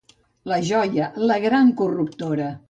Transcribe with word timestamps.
—La 0.51 0.57
joia, 0.69 1.11
la 1.33 1.37
gran 1.45 1.71
corruptora! 1.83 2.51